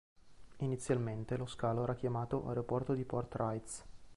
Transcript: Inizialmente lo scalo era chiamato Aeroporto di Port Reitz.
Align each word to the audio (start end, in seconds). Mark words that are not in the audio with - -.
Inizialmente 0.61 1.37
lo 1.37 1.45
scalo 1.45 1.83
era 1.83 1.93
chiamato 1.93 2.47
Aeroporto 2.47 2.95
di 2.95 3.03
Port 3.05 3.35
Reitz. 3.35 3.85